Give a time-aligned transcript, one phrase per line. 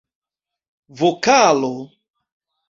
[0.97, 1.75] vokalo